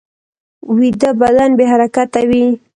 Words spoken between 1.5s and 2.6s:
بې حرکته وي